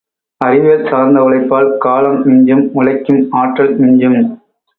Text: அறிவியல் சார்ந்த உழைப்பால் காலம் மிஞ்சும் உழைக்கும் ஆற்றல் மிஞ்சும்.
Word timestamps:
அறிவியல் 0.41 0.87
சார்ந்த 0.87 1.23
உழைப்பால் 1.23 1.69
காலம் 1.77 2.17
மிஞ்சும் 2.25 2.65
உழைக்கும் 2.73 3.21
ஆற்றல் 3.31 3.73
மிஞ்சும். 3.77 4.19